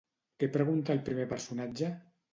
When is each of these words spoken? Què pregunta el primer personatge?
Què 0.43 0.49
pregunta 0.55 0.95
el 0.95 1.03
primer 1.11 1.27
personatge? 1.37 1.95